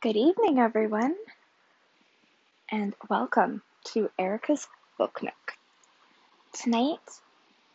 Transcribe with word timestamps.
Good 0.00 0.14
evening, 0.14 0.60
everyone, 0.60 1.16
and 2.70 2.94
welcome 3.10 3.62
to 3.86 4.08
Erica's 4.16 4.68
Book 4.96 5.24
Nook. 5.24 5.54
Tonight, 6.52 7.00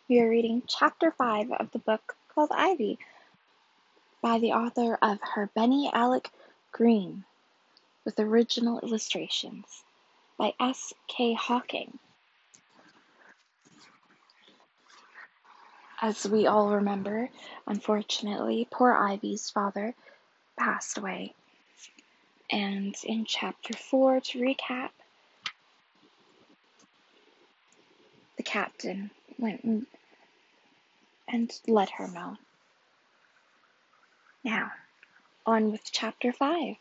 we 0.07 0.21
are 0.21 0.29
reading 0.29 0.63
Chapter 0.65 1.11
5 1.11 1.51
of 1.51 1.71
the 1.71 1.79
book 1.79 2.15
called 2.33 2.51
Ivy 2.53 2.97
by 4.21 4.39
the 4.39 4.53
author 4.53 4.97
of 5.01 5.19
Her 5.19 5.49
Benny 5.53 5.91
Alec 5.91 6.29
Green, 6.71 7.25
with 8.05 8.17
original 8.17 8.79
illustrations 8.79 9.83
by 10.37 10.53
S. 10.61 10.93
K. 11.09 11.33
Hocking. 11.33 11.99
As 16.01 16.25
we 16.25 16.47
all 16.47 16.69
remember, 16.69 17.29
unfortunately, 17.67 18.65
poor 18.71 18.93
Ivy's 18.93 19.49
father 19.49 19.93
passed 20.57 20.97
away 20.97 21.35
and 22.53 22.95
in 23.03 23.25
chapter 23.25 23.73
4, 23.73 24.21
to 24.21 24.39
recap, 24.39 24.91
the 28.37 28.43
captain 28.43 29.09
went 29.39 29.87
and, 31.27 31.59
let 31.65 31.89
her 31.89 32.07
know. 32.07 32.37
Now, 34.43 34.71
on 35.47 35.71
with 35.71 35.81
chapter 35.91 36.31
5. 36.31 36.75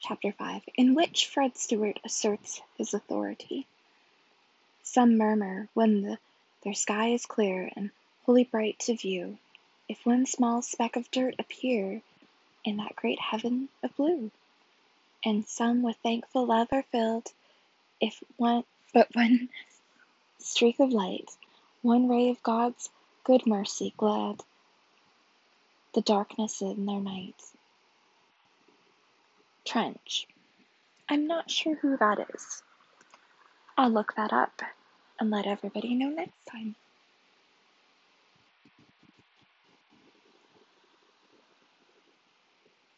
Chapter 0.00 0.32
5, 0.32 0.62
in 0.74 0.96
which 0.96 1.28
Fred 1.28 1.56
Stewart 1.56 2.00
asserts 2.04 2.60
his 2.76 2.94
authority. 2.94 3.68
Some 4.82 5.18
murmur 5.18 5.68
when 5.74 6.02
the, 6.02 6.18
their 6.64 6.74
sky 6.74 7.10
is 7.10 7.26
clear 7.26 7.70
and 7.76 7.92
wholly 8.24 8.42
bright 8.42 8.80
to 8.80 8.96
view, 8.96 9.38
if 9.88 10.04
one 10.04 10.26
small 10.26 10.62
speck 10.62 10.96
of 10.96 11.08
dirt 11.12 11.36
appear 11.38 12.02
in 12.64 12.76
that 12.78 12.96
great 12.96 13.20
heaven 13.20 13.68
of 13.82 13.96
blue. 13.96 14.30
And 15.24 15.46
some 15.46 15.82
with 15.82 15.96
thankful 16.02 16.46
love 16.46 16.68
are 16.72 16.84
filled, 16.90 17.32
if 18.00 18.22
one 18.36 18.64
but 18.92 19.08
one 19.14 19.48
streak 20.38 20.80
of 20.80 20.90
light, 20.90 21.30
one 21.82 22.08
ray 22.08 22.30
of 22.30 22.42
God's 22.42 22.90
good 23.24 23.46
mercy 23.46 23.94
glad 23.96 24.42
the 25.94 26.00
darkness 26.00 26.62
in 26.62 26.86
their 26.86 27.00
night. 27.00 27.40
Trench. 29.64 30.26
I'm 31.08 31.26
not 31.26 31.50
sure 31.50 31.74
who 31.76 31.96
that 31.98 32.26
is. 32.34 32.62
I'll 33.76 33.90
look 33.90 34.14
that 34.16 34.32
up 34.32 34.62
and 35.20 35.30
let 35.30 35.46
everybody 35.46 35.94
know 35.94 36.08
next 36.08 36.46
time. 36.50 36.74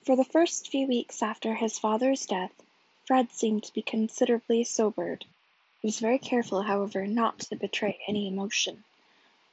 For 0.04 0.16
the 0.16 0.22
first 0.24 0.68
few 0.68 0.86
weeks 0.86 1.22
after 1.22 1.54
his 1.54 1.78
father's 1.78 2.26
death, 2.26 2.52
Fred 3.06 3.32
seemed 3.32 3.64
to 3.64 3.72
be 3.72 3.80
considerably 3.80 4.62
sobered. 4.62 5.24
He 5.80 5.86
was 5.86 5.98
very 5.98 6.18
careful, 6.18 6.60
however, 6.60 7.06
not 7.06 7.38
to 7.38 7.56
betray 7.56 7.98
any 8.06 8.28
emotion 8.28 8.84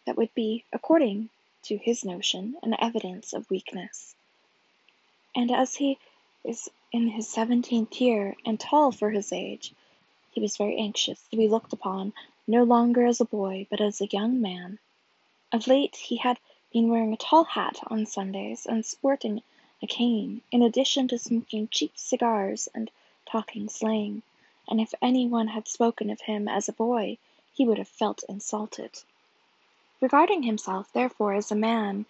that 0.05 0.17
would 0.17 0.33
be, 0.33 0.66
according 0.73 1.29
to 1.63 1.77
his 1.77 2.03
notion, 2.03 2.57
an 2.63 2.75
evidence 2.79 3.31
of 3.31 3.49
weakness. 3.49 4.13
And 5.33 5.52
as 5.52 5.75
he 5.75 5.97
is 6.44 6.69
in 6.91 7.07
his 7.07 7.29
seventeenth 7.29 8.02
year, 8.02 8.35
and 8.45 8.59
tall 8.59 8.91
for 8.91 9.11
his 9.11 9.31
age, 9.31 9.72
he 10.33 10.41
was 10.41 10.57
very 10.57 10.77
anxious 10.77 11.25
to 11.29 11.38
be 11.38 11.47
looked 11.47 11.72
upon 11.72 12.11
no 12.45 12.63
longer 12.66 13.05
as 13.05 13.22
a 13.22 13.25
boy, 13.25 13.67
but 13.69 13.79
as 13.79 14.02
a 14.02 14.07
young 14.07 14.41
man. 14.41 14.79
Of 15.53 15.67
late 15.67 15.95
he 15.95 16.17
had 16.17 16.41
been 16.73 16.89
wearing 16.89 17.13
a 17.13 17.16
tall 17.16 17.45
hat 17.45 17.79
on 17.88 18.05
Sundays, 18.05 18.66
and 18.66 18.85
sporting 18.85 19.44
a 19.84 19.88
cane, 19.88 20.42
in 20.52 20.62
addition 20.62 21.08
to 21.08 21.18
smoking 21.18 21.68
cheap 21.68 21.92
cigars 21.96 22.70
and 22.76 22.92
talking 23.26 23.68
slang, 23.68 24.22
and 24.68 24.80
if 24.80 24.94
any 25.02 25.28
one 25.28 25.48
had 25.48 25.68
spoken 25.68 26.10
of 26.10 26.22
him 26.22 26.48
as 26.48 26.70
a 26.70 26.74
boy, 26.74 27.18
he 27.52 27.66
would 27.66 27.78
have 27.78 27.88
felt 27.88 28.24
insulted. 28.30 28.91
Regarding 30.00 30.44
himself, 30.44 30.91
therefore, 30.94 31.34
as 31.34 31.52
a 31.52 31.56
man, 31.56 32.06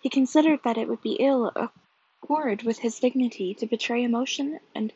he 0.00 0.08
considered 0.08 0.60
that 0.64 0.78
it 0.78 0.88
would 0.88 1.02
be 1.02 1.14
ill 1.14 1.52
accord 1.54 2.62
with 2.62 2.78
his 2.78 2.98
dignity 2.98 3.54
to 3.54 3.66
betray 3.66 4.02
emotion 4.02 4.58
and 4.74 4.92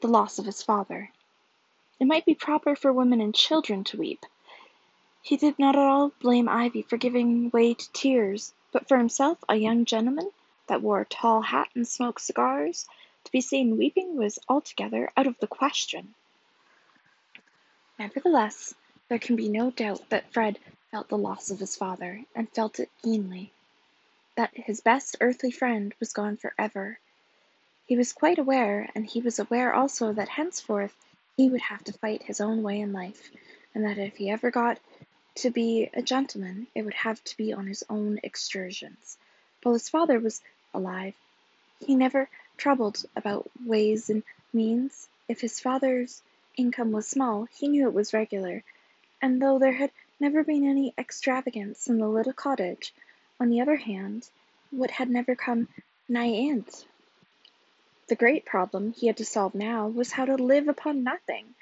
the 0.00 0.08
loss 0.08 0.38
of 0.38 0.46
his 0.46 0.62
father. 0.62 1.10
It 1.98 2.06
might 2.06 2.24
be 2.24 2.34
proper 2.34 2.76
for 2.76 2.92
women 2.92 3.20
and 3.20 3.34
children 3.34 3.84
to 3.84 3.98
weep. 3.98 4.24
He 5.22 5.36
did 5.36 5.58
not 5.58 5.76
at 5.76 5.82
all 5.82 6.12
blame 6.20 6.48
Ivy 6.48 6.82
for 6.82 6.96
giving 6.96 7.50
way 7.50 7.74
to 7.74 7.92
tears, 7.92 8.52
but 8.72 8.88
for 8.88 8.96
himself, 8.96 9.38
a 9.48 9.56
young 9.56 9.84
gentleman, 9.84 10.30
that 10.68 10.82
wore 10.82 11.00
a 11.00 11.06
tall 11.06 11.42
hat 11.42 11.68
and 11.74 11.86
smoked 11.86 12.20
cigars, 12.20 12.86
to 13.24 13.32
be 13.32 13.40
seen 13.40 13.76
weeping 13.76 14.16
was 14.16 14.38
altogether 14.48 15.10
out 15.16 15.26
of 15.26 15.38
the 15.38 15.46
question. 15.46 16.14
Nevertheless, 17.98 18.74
there 19.08 19.18
can 19.18 19.36
be 19.36 19.48
no 19.48 19.70
doubt 19.70 20.08
that 20.10 20.32
Fred 20.32 20.58
felt 20.90 21.08
the 21.08 21.18
loss 21.18 21.50
of 21.50 21.58
his 21.60 21.76
father, 21.76 22.24
and 22.34 22.48
felt 22.50 22.80
it 22.80 22.90
keenly. 23.02 23.52
That 24.34 24.54
his 24.54 24.80
best 24.80 25.16
earthly 25.20 25.50
friend 25.50 25.94
was 26.00 26.12
gone 26.12 26.36
for 26.36 26.52
ever. 26.58 26.98
He 27.86 27.96
was 27.96 28.12
quite 28.12 28.38
aware, 28.38 28.90
and 28.94 29.06
he 29.06 29.20
was 29.20 29.38
aware 29.38 29.74
also 29.74 30.12
that 30.12 30.28
henceforth 30.28 30.94
he 31.36 31.48
would 31.48 31.60
have 31.60 31.84
to 31.84 31.92
fight 31.92 32.22
his 32.22 32.40
own 32.40 32.62
way 32.62 32.80
in 32.80 32.92
life, 32.92 33.30
and 33.74 33.84
that 33.84 33.98
if 33.98 34.16
he 34.16 34.30
ever 34.30 34.50
got 34.50 34.78
to 35.36 35.50
be 35.50 35.90
a 35.92 36.02
gentleman, 36.02 36.66
it 36.74 36.82
would 36.82 36.94
have 36.94 37.22
to 37.24 37.36
be 37.36 37.52
on 37.52 37.66
his 37.66 37.84
own 37.88 38.18
excursions. 38.22 39.18
While 39.62 39.74
his 39.74 39.88
father 39.88 40.18
was 40.18 40.42
alive. 40.76 41.14
He 41.80 41.94
never 41.94 42.28
troubled 42.56 43.04
about 43.16 43.50
ways 43.64 44.10
and 44.10 44.22
means. 44.52 45.08
If 45.28 45.40
his 45.40 45.60
father's 45.60 46.22
income 46.56 46.92
was 46.92 47.08
small, 47.08 47.48
he 47.56 47.68
knew 47.68 47.88
it 47.88 47.94
was 47.94 48.14
regular, 48.14 48.62
and 49.20 49.40
though 49.40 49.58
there 49.58 49.72
had 49.72 49.90
never 50.20 50.44
been 50.44 50.68
any 50.68 50.94
extravagance 50.96 51.88
in 51.88 51.98
the 51.98 52.08
little 52.08 52.32
cottage, 52.32 52.94
on 53.38 53.50
the 53.50 53.60
other 53.60 53.76
hand, 53.76 54.28
what 54.70 54.90
had 54.90 55.10
never 55.10 55.34
come 55.34 55.68
nigh 56.08 56.28
it? 56.28 56.86
The 58.08 58.14
great 58.14 58.44
problem 58.44 58.92
he 58.92 59.08
had 59.08 59.16
to 59.16 59.24
solve 59.24 59.54
now 59.54 59.88
was 59.88 60.12
how 60.12 60.24
to 60.26 60.36
live 60.36 60.68
upon 60.68 61.02
nothing. 61.02 61.54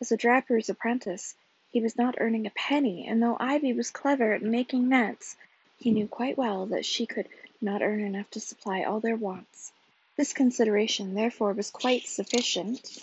As 0.00 0.10
a 0.10 0.16
draper's 0.16 0.70
apprentice, 0.70 1.34
he 1.70 1.80
was 1.80 1.96
not 1.96 2.16
earning 2.18 2.46
a 2.46 2.50
penny, 2.50 3.06
and 3.06 3.22
though 3.22 3.36
Ivy 3.38 3.74
was 3.74 3.90
clever 3.90 4.32
at 4.32 4.42
making 4.42 4.88
nets, 4.88 5.36
he 5.78 5.90
knew 5.90 6.08
quite 6.08 6.36
well 6.36 6.66
that 6.66 6.86
she 6.86 7.06
could 7.06 7.28
not 7.60 7.82
earn 7.82 8.00
enough 8.00 8.30
to 8.30 8.40
supply 8.40 8.84
all 8.84 9.00
their 9.00 9.16
wants. 9.16 9.72
This 10.16 10.32
consideration, 10.32 11.14
therefore, 11.14 11.52
was 11.52 11.70
quite 11.70 12.06
sufficient 12.06 12.98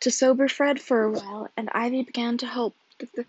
to 0.00 0.10
sober 0.10 0.48
Fred 0.48 0.80
for 0.80 1.02
a 1.02 1.10
while, 1.10 1.48
and 1.56 1.68
Ivy 1.70 2.02
began 2.02 2.38
to 2.38 2.46
hope 2.46 2.74
that 2.98 3.12
the 3.12 3.26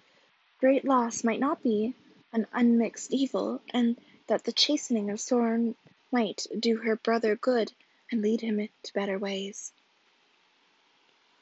great 0.59 0.85
loss 0.85 1.23
might 1.23 1.39
not 1.39 1.63
be 1.63 1.93
an 2.31 2.45
unmixed 2.53 3.11
evil, 3.11 3.61
and 3.71 3.97
that 4.27 4.43
the 4.43 4.51
chastening 4.51 5.09
of 5.09 5.19
sorrow 5.19 5.75
might 6.11 6.45
do 6.59 6.77
her 6.77 6.95
brother 6.95 7.35
good 7.35 7.71
and 8.11 8.21
lead 8.21 8.41
him 8.41 8.67
to 8.83 8.93
better 8.93 9.17
ways. 9.17 9.71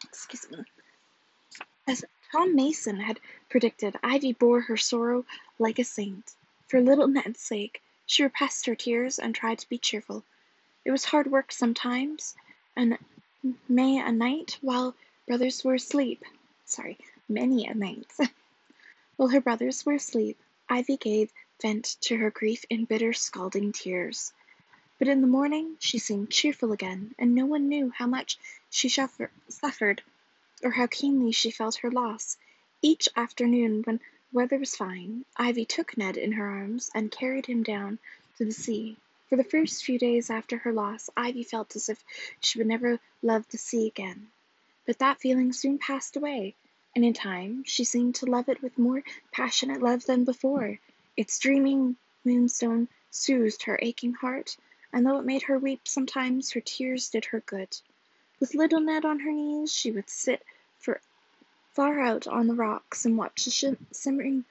Excuse 0.05 0.49
me. 0.49 0.63
As 1.87 2.05
Tom 2.31 2.55
Mason 2.55 2.99
had 2.99 3.19
predicted, 3.49 3.95
Ivy 4.03 4.33
bore 4.33 4.61
her 4.61 4.77
sorrow 4.77 5.25
like 5.59 5.79
a 5.79 5.83
saint. 5.83 6.33
For 6.67 6.81
little 6.81 7.07
Ned's 7.07 7.39
sake, 7.39 7.81
she 8.07 8.23
repressed 8.23 8.66
her 8.66 8.73
tears 8.73 9.19
and 9.19 9.35
tried 9.35 9.59
to 9.59 9.69
be 9.69 9.78
cheerful. 9.78 10.23
It 10.84 10.90
was 10.90 11.06
hard 11.06 11.28
work 11.28 11.51
sometimes, 11.51 12.35
and 12.75 12.97
many 13.69 14.00
a 14.00 14.12
night 14.12 14.57
while 14.62 14.95
brothers 15.28 15.63
were 15.63 15.75
asleep 15.75 16.25
sorry, 16.67 16.97
many 17.29 17.66
a 17.66 17.73
night 17.73 18.12
while 19.16 19.29
her 19.29 19.40
brothers 19.40 19.85
were 19.85 19.94
asleep, 19.94 20.38
Ivy 20.67 20.97
gave 20.97 21.31
vent 21.62 21.96
to 22.01 22.17
her 22.17 22.29
grief 22.29 22.66
in 22.69 22.84
bitter 22.84 23.13
scalding 23.13 23.72
tears. 23.72 24.34
But 25.00 25.07
in 25.07 25.22
the 25.22 25.28
morning 25.28 25.78
she 25.79 25.97
seemed 25.97 26.29
cheerful 26.29 26.73
again, 26.73 27.16
and 27.17 27.34
no 27.34 27.46
one 27.46 27.70
knew 27.70 27.90
how 27.90 28.05
much 28.05 28.37
she 28.70 28.90
suffered, 28.90 30.02
or 30.61 30.72
how 30.72 30.87
keenly 30.87 31.31
she 31.31 31.52
felt 31.52 31.78
her 31.78 31.90
loss. 31.90 32.35
Each 32.81 33.08
afternoon 33.16 33.84
when 33.84 34.02
weather 34.34 34.58
was 34.58 34.76
fine, 34.76 35.24
Ivy 35.38 35.66
took 35.66 35.97
Ned 35.97 36.18
in 36.18 36.34
her 36.34 36.47
arms 36.47 36.91
and 36.94 37.12
carried 37.12 37.46
him 37.46 37.64
down 37.64 38.00
to 38.38 38.46
the 38.46 38.52
sea. 38.52 38.97
For 39.29 39.35
the 39.35 39.44
first 39.44 39.84
few 39.84 39.97
days 39.97 40.29
after 40.29 40.58
her 40.58 40.72
loss 40.74 41.09
Ivy 41.16 41.44
felt 41.44 41.76
as 41.76 41.90
if 41.90 42.03
she 42.40 42.58
would 42.58 42.68
never 42.68 43.00
love 43.22 43.47
the 43.50 43.58
sea 43.58 43.88
again. 43.88 44.29
But 44.85 45.00
that 45.00 45.20
feeling 45.20 45.53
soon 45.53 45.78
passed 45.78 46.16
away, 46.16 46.56
and 46.96 47.06
in 47.06 47.14
time 47.14 47.64
she 47.66 47.84
seemed 47.84 48.16
to 48.16 48.26
love 48.26 48.50
it 48.50 48.62
with 48.62 48.78
more 48.78 49.03
passionate 49.32 49.82
love 49.82 50.06
than 50.06 50.24
before. 50.24 50.79
Its 51.16 51.40
dreaming 51.40 51.97
moonstone 52.24 52.88
soothed 53.12 53.64
her 53.64 53.79
aching 53.82 54.14
heart, 54.14 54.58
and 54.91 55.06
though 55.06 55.20
it 55.20 55.26
made 55.26 55.44
her 55.44 55.58
weep 55.58 55.88
sometimes, 55.88 56.52
her 56.52 56.62
tears 56.62 57.09
did 57.09 57.26
her 57.26 57.40
good. 57.41 57.78
With 58.40 58.56
little 58.56 58.79
Ned 58.79 59.06
on 59.06 59.20
her 59.20 59.32
knees 59.32 59.74
she 59.74 59.91
would 59.91 60.09
sit 60.09 60.44
for 60.79 61.02
far 61.78 62.00
out 62.00 62.26
on 62.26 62.47
the 62.47 62.56
rocks 62.56 63.06
and 63.06 63.20
watch 63.20 63.46
the 63.46 63.78
shimmering 63.94 64.44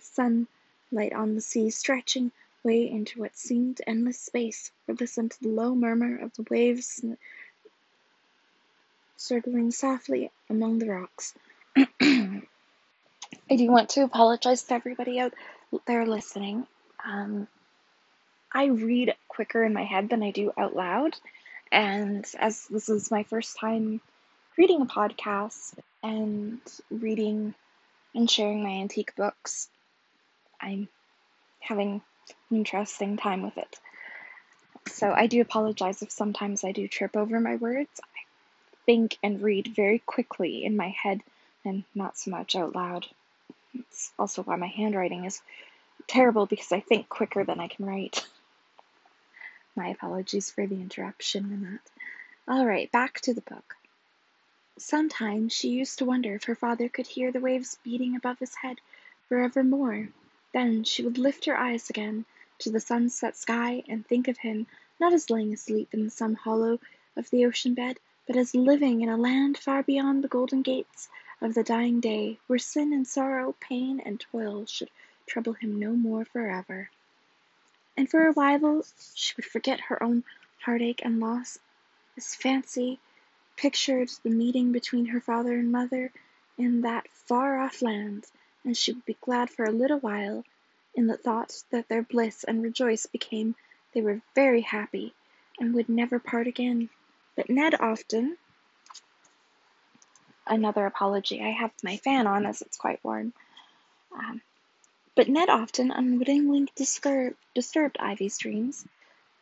sunlight 0.00 1.12
on 1.14 1.36
the 1.36 1.40
sea 1.40 1.70
stretching 1.70 2.32
way 2.64 2.90
into 2.90 3.20
what 3.20 3.36
seemed 3.36 3.80
endless 3.86 4.18
space, 4.18 4.72
or 4.88 4.96
listened 4.96 5.30
to 5.30 5.40
the 5.42 5.50
low 5.50 5.72
murmur 5.76 6.18
of 6.18 6.34
the 6.34 6.44
waves 6.50 7.00
circling 9.16 9.70
softly 9.70 10.32
among 10.50 10.80
the 10.80 10.88
rocks. 10.88 11.34
I 11.76 12.42
do 13.56 13.70
want 13.70 13.90
to 13.90 14.02
apologize 14.02 14.64
to 14.64 14.74
everybody 14.74 15.20
out 15.20 15.32
there 15.86 16.04
listening. 16.04 16.66
Um, 17.04 17.46
I 18.52 18.64
read 18.64 19.14
quicker 19.28 19.62
in 19.62 19.72
my 19.72 19.84
head 19.84 20.08
than 20.08 20.24
I 20.24 20.32
do 20.32 20.52
out 20.58 20.74
loud, 20.74 21.14
and 21.70 22.26
as 22.36 22.66
this 22.66 22.88
is 22.88 23.12
my 23.12 23.22
first 23.22 23.56
time 23.60 24.00
reading 24.58 24.80
a 24.80 24.86
podcast 24.86 25.74
and 26.04 26.60
reading 26.90 27.54
and 28.14 28.30
sharing 28.30 28.62
my 28.62 28.68
antique 28.68 29.16
books, 29.16 29.68
I'm 30.60 30.86
having 31.60 32.02
an 32.50 32.56
interesting 32.56 33.16
time 33.16 33.42
with 33.42 33.56
it. 33.56 33.80
So 34.86 35.10
I 35.10 35.26
do 35.26 35.40
apologize 35.40 36.02
if 36.02 36.10
sometimes 36.10 36.62
I 36.62 36.72
do 36.72 36.86
trip 36.86 37.16
over 37.16 37.40
my 37.40 37.56
words. 37.56 38.00
I 38.02 38.20
think 38.84 39.16
and 39.22 39.40
read 39.40 39.68
very 39.74 39.98
quickly 39.98 40.62
in 40.64 40.76
my 40.76 40.88
head 40.88 41.22
and 41.64 41.84
not 41.94 42.18
so 42.18 42.30
much 42.30 42.54
out 42.54 42.76
loud. 42.76 43.06
It's 43.72 44.12
also 44.18 44.42
why 44.42 44.56
my 44.56 44.66
handwriting 44.66 45.24
is 45.24 45.40
terrible 46.06 46.44
because 46.44 46.70
I 46.70 46.80
think 46.80 47.08
quicker 47.08 47.44
than 47.44 47.60
I 47.60 47.68
can 47.68 47.86
write. 47.86 48.26
My 49.76 49.88
apologies 49.88 50.50
for 50.50 50.66
the 50.66 50.76
interruption 50.76 51.46
in 51.46 51.62
that. 51.62 52.52
All 52.52 52.64
right, 52.64 52.92
back 52.92 53.20
to 53.22 53.34
the 53.34 53.40
book. 53.40 53.74
Sometimes 54.76 55.52
she 55.52 55.68
used 55.68 55.98
to 56.00 56.04
wonder 56.04 56.34
if 56.34 56.42
her 56.46 56.56
father 56.56 56.88
could 56.88 57.06
hear 57.06 57.30
the 57.30 57.38
waves 57.38 57.78
beating 57.84 58.16
above 58.16 58.40
his 58.40 58.56
head 58.56 58.80
forevermore. 59.28 60.08
Then 60.52 60.82
she 60.82 61.04
would 61.04 61.16
lift 61.16 61.44
her 61.44 61.56
eyes 61.56 61.88
again 61.88 62.24
to 62.58 62.72
the 62.72 62.80
sunset 62.80 63.36
sky 63.36 63.84
and 63.86 64.04
think 64.04 64.26
of 64.26 64.38
him 64.38 64.66
not 64.98 65.12
as 65.12 65.30
lying 65.30 65.52
asleep 65.52 65.94
in 65.94 66.10
some 66.10 66.34
hollow 66.34 66.80
of 67.14 67.30
the 67.30 67.46
ocean 67.46 67.74
bed, 67.74 68.00
but 68.26 68.34
as 68.34 68.52
living 68.52 69.00
in 69.00 69.08
a 69.08 69.16
land 69.16 69.56
far 69.56 69.84
beyond 69.84 70.24
the 70.24 70.28
golden 70.28 70.62
gates 70.62 71.08
of 71.40 71.54
the 71.54 71.62
dying 71.62 72.00
day, 72.00 72.40
where 72.48 72.58
sin 72.58 72.92
and 72.92 73.06
sorrow, 73.06 73.54
pain 73.60 74.00
and 74.00 74.18
toil 74.18 74.66
should 74.66 74.90
trouble 75.24 75.52
him 75.52 75.78
no 75.78 75.92
more 75.92 76.24
forever. 76.24 76.90
And 77.96 78.10
for 78.10 78.26
a 78.26 78.32
while 78.32 78.84
she 79.14 79.34
would 79.36 79.44
forget 79.44 79.82
her 79.82 80.02
own 80.02 80.24
heartache 80.62 81.00
and 81.04 81.20
loss, 81.20 81.60
as 82.16 82.34
fancy 82.34 82.98
pictured 83.56 84.10
the 84.22 84.30
meeting 84.30 84.72
between 84.72 85.06
her 85.06 85.20
father 85.20 85.52
and 85.54 85.72
mother 85.72 86.12
in 86.58 86.82
that 86.82 87.08
far 87.08 87.60
off 87.60 87.82
land, 87.82 88.26
and 88.64 88.76
she 88.76 88.92
would 88.92 89.04
be 89.04 89.16
glad 89.20 89.50
for 89.50 89.64
a 89.64 89.72
little 89.72 89.98
while 89.98 90.44
in 90.94 91.06
the 91.06 91.16
thought 91.16 91.62
that 91.70 91.88
their 91.88 92.02
bliss 92.02 92.44
and 92.44 92.62
rejoice 92.62 93.06
became 93.06 93.54
they 93.92 94.02
were 94.02 94.20
very 94.34 94.60
happy 94.60 95.14
and 95.58 95.74
would 95.74 95.88
never 95.88 96.18
part 96.18 96.46
again. 96.46 96.88
But 97.36 97.48
Ned 97.48 97.74
often 97.80 98.36
another 100.46 100.84
apology. 100.86 101.42
I 101.42 101.50
have 101.50 101.72
my 101.82 101.96
fan 101.98 102.26
on 102.26 102.46
as 102.46 102.60
it's 102.60 102.76
quite 102.76 103.02
warm. 103.04 103.32
Um, 104.12 104.42
but 105.14 105.28
Ned 105.28 105.48
often 105.48 105.90
unwittingly 105.90 106.68
disturbed 106.74 107.96
Ivy's 107.98 108.38
dreams 108.38 108.84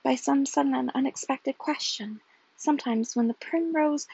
by 0.03 0.17
some 0.17 0.45
sudden 0.47 0.75
and 0.75 0.91
unexpected 0.95 1.57
question. 1.57 2.21
Sometimes, 2.65 3.17
when 3.17 3.27
the 3.27 3.35
primrose 3.35 4.07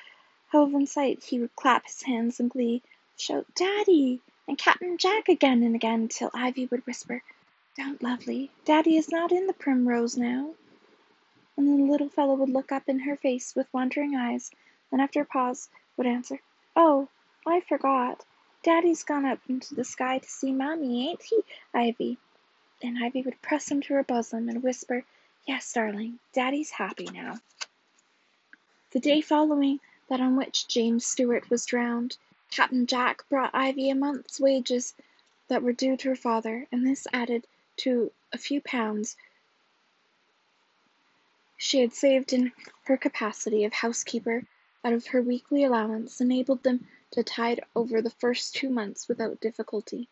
hove 0.52 0.72
in 0.72 0.86
sight, 0.86 1.22
he 1.24 1.38
would 1.38 1.54
clap 1.54 1.84
his 1.84 2.00
hands 2.04 2.40
in 2.40 2.48
glee, 2.48 2.80
shout 3.14 3.44
"Daddy!" 3.54 4.22
and 4.46 4.56
Captain 4.56 4.96
Jack 4.96 5.28
again 5.28 5.62
and 5.62 5.74
again, 5.74 6.08
till 6.08 6.30
Ivy 6.32 6.64
would 6.64 6.86
whisper, 6.86 7.22
"Don't, 7.76 8.02
lovely, 8.02 8.50
Daddy 8.64 8.96
is 8.96 9.10
not 9.10 9.32
in 9.32 9.48
the 9.48 9.52
primrose 9.52 10.16
now." 10.16 10.54
And 11.58 11.68
then 11.68 11.76
the 11.84 11.92
little 11.92 12.08
fellow 12.08 12.36
would 12.36 12.48
look 12.48 12.72
up 12.72 12.88
in 12.88 13.00
her 13.00 13.16
face 13.16 13.54
with 13.54 13.70
wondering 13.70 14.16
eyes, 14.16 14.50
then 14.90 14.98
after 14.98 15.20
a 15.20 15.26
pause 15.26 15.68
would 15.98 16.06
answer. 16.06 16.40
Oh, 16.74 17.08
I 17.46 17.60
forgot. 17.60 18.24
Daddy's 18.62 19.04
gone 19.04 19.26
up 19.26 19.40
into 19.46 19.74
the 19.74 19.84
sky 19.84 20.20
to 20.20 20.26
see 20.26 20.52
Mommy, 20.52 21.10
ain't 21.10 21.22
he, 21.24 21.42
Ivy?" 21.74 22.16
And 22.82 23.04
Ivy 23.04 23.20
would 23.20 23.42
press 23.42 23.70
him 23.70 23.82
to 23.82 23.92
her 23.92 24.04
bosom 24.04 24.48
and 24.48 24.62
whisper, 24.62 25.04
"Yes, 25.46 25.70
darling, 25.70 26.18
Daddy's 26.32 26.70
happy 26.70 27.10
now." 27.12 27.40
The 28.90 29.00
day 29.00 29.20
following 29.20 29.80
that 30.08 30.18
on 30.18 30.34
which 30.34 30.66
James 30.66 31.04
Stewart 31.04 31.50
was 31.50 31.66
drowned, 31.66 32.16
Captain 32.50 32.86
Jack 32.86 33.28
brought 33.28 33.54
Ivy 33.54 33.90
a 33.90 33.94
month's 33.94 34.40
wages 34.40 34.94
that 35.48 35.62
were 35.62 35.74
due 35.74 35.94
to 35.98 36.08
her 36.08 36.16
father, 36.16 36.66
and 36.72 36.86
this 36.86 37.06
added 37.12 37.46
to 37.84 38.12
a 38.32 38.38
few 38.38 38.62
pounds 38.62 39.14
she 41.58 41.80
had 41.80 41.92
saved 41.92 42.32
in 42.32 42.52
her 42.84 42.96
capacity 42.96 43.62
of 43.62 43.74
housekeeper 43.74 44.46
out 44.82 44.94
of 44.94 45.08
her 45.08 45.20
weekly 45.20 45.64
allowance 45.64 46.18
enabled 46.18 46.62
them 46.62 46.88
to 47.10 47.22
tide 47.22 47.60
over 47.76 48.00
the 48.00 48.08
first 48.08 48.54
two 48.54 48.70
months 48.70 49.06
without 49.06 49.38
difficulty. 49.38 50.08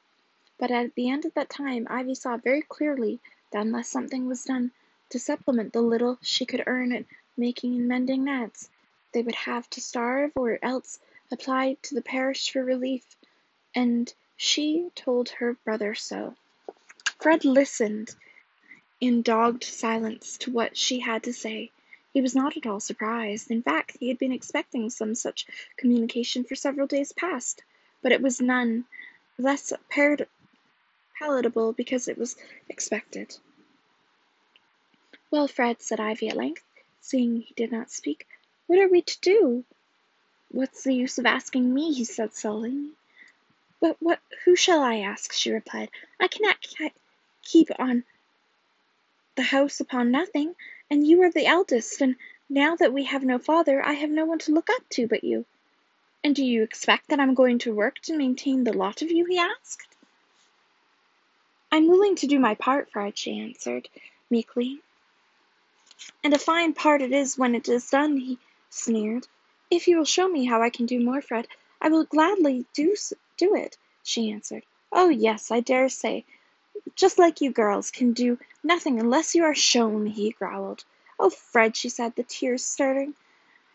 But 0.59 0.71
at 0.71 0.95
the 0.97 1.09
end 1.09 1.25
of 1.25 1.33
that 1.33 1.49
time 1.49 1.87
Ivy 1.89 2.15
saw 2.15 2.37
very 2.37 2.61
clearly 2.61 3.21
that 3.53 3.63
unless 3.63 3.89
something 3.89 4.27
was 4.29 4.45
done 4.45 4.73
to 5.09 5.19
supplement 5.19 5.73
the 5.73 5.81
little 5.81 6.19
she 6.21 6.45
could 6.45 6.63
earn 6.67 6.93
making 7.37 7.75
and 7.77 7.89
mending 7.89 8.25
nets, 8.25 8.71
they 9.13 9.23
would 9.23 9.35
have 9.35 9.69
to 9.71 9.81
starve 9.81 10.33
or 10.37 10.59
else 10.63 10.99
apply 11.31 11.77
to 11.83 11.95
the 11.95 12.03
parish 12.03 12.51
for 12.51 12.65
relief, 12.65 13.17
and 13.75 14.13
she 14.37 14.91
told 14.95 15.29
her 15.31 15.55
brother 15.65 15.95
so. 15.95 16.35
Fred 17.21 17.45
listened 17.45 18.15
in 19.01 19.23
dogged 19.23 19.65
silence 19.65 20.37
to 20.39 20.51
what 20.51 20.77
she 20.77 21.01
had 21.01 21.23
to 21.25 21.33
say. 21.33 21.71
He 22.13 22.21
was 22.21 22.35
not 22.35 22.57
at 22.57 22.67
all 22.67 22.81
surprised; 22.81 23.51
in 23.51 23.63
fact, 23.63 23.97
he 24.01 24.09
had 24.09 24.19
been 24.19 24.33
expecting 24.33 24.89
some 24.91 25.15
such 25.15 25.47
communication 25.77 26.45
for 26.45 26.55
several 26.55 26.87
days 26.87 27.13
past, 27.13 27.63
but 28.03 28.13
it 28.13 28.23
was 28.23 28.41
none 28.41 28.87
less 29.39 29.73
palatable 31.19 31.73
because 31.75 32.09
it 32.09 32.17
was 32.17 32.37
expected. 32.69 33.37
"Well, 35.31 35.49
Fred," 35.49 35.83
said 35.83 36.01
Ivy 36.01 36.29
at 36.29 36.37
length, 36.37 36.65
seeing 37.09 37.41
he 37.41 37.55
did 37.55 37.71
not 37.71 37.89
speak, 37.89 38.27
"what 38.67 38.81
are 38.81 38.89
we 38.89 39.01
to 39.01 39.21
do?" 39.21 39.65
"What's 40.51 40.83
the 40.83 40.93
use 40.93 41.19
of 41.19 41.27
asking 41.27 41.73
me?" 41.73 41.93
he 41.93 42.03
said 42.05 42.35
sullenly. 42.35 42.95
"But 43.79 43.97
what 44.03 44.19
who 44.45 44.57
shall 44.57 44.81
I 44.83 44.97
ask?" 44.97 45.33
she 45.33 45.53
replied. 45.53 45.89
"I 46.19 46.27
cannot 46.27 46.57
keep 47.43 47.71
on 47.79 48.05
the 49.37 49.45
house 49.45 49.79
upon 49.79 50.11
nothing. 50.11 50.57
And 50.91 51.07
you 51.07 51.23
are 51.23 51.31
the 51.31 51.47
eldest, 51.47 52.01
and 52.01 52.17
now 52.49 52.75
that 52.75 52.93
we 52.93 53.05
have 53.05 53.23
no 53.23 53.39
father, 53.39 53.85
I 53.85 53.93
have 53.93 54.11
no 54.11 54.25
one 54.25 54.41
to 54.41 54.53
look 54.53 54.69
up 54.69 54.89
to 54.91 55.07
but 55.07 55.23
you." 55.23 55.47
"And 56.25 56.35
do 56.35 56.45
you 56.45 56.65
expect 56.65 57.07
that 57.09 57.21
I'm 57.21 57.35
going 57.35 57.59
to 57.61 57.75
work 57.75 58.01
to 58.01 58.17
maintain 58.17 58.65
the 58.65 58.73
lot 58.73 59.01
of 59.03 59.13
you?" 59.13 59.27
he 59.27 59.39
asked. 59.39 59.95
"I'm 61.71 61.87
willing 61.87 62.17
to 62.17 62.27
do 62.27 62.41
my 62.41 62.57
part, 62.57 62.91
Fred," 62.91 63.17
she 63.17 63.39
answered, 63.39 63.89
meekly. 64.29 64.81
"And 66.23 66.35
a 66.35 66.39
fine 66.39 66.75
part 66.75 67.01
it 67.01 67.11
is 67.11 67.39
when 67.39 67.55
it 67.55 67.71
is 67.71 67.89
done," 67.89 68.19
he 68.19 68.39
sneered. 68.69 69.29
"If 69.71 69.89
you 69.89 69.97
will 69.97 70.05
show 70.05 70.29
me 70.29 70.45
how 70.45 70.61
I 70.61 70.69
can 70.69 70.85
do 70.85 71.01
more, 71.03 71.23
Fred, 71.23 71.49
I 71.81 71.89
will 71.89 72.05
gladly 72.05 72.67
do 72.75 72.95
do 73.39 73.55
it," 73.55 73.79
she 74.03 74.31
answered. 74.31 74.67
"Oh, 74.93 75.09
yes, 75.09 75.51
I 75.51 75.61
dare 75.61 75.89
say 75.89 76.27
just 76.97 77.19
like 77.19 77.41
you 77.41 77.51
girls, 77.51 77.91
can 77.91 78.13
do 78.13 78.39
nothing 78.63 79.01
unless 79.01 79.35
you 79.35 79.43
are 79.45 79.55
shown," 79.55 80.05
he 80.05 80.33
growled. 80.33 80.85
"Oh, 81.19 81.31
Fred," 81.31 81.75
she 81.79 81.89
said, 81.89 82.15
the 82.15 82.25
tears 82.25 82.63
starting 82.63 83.15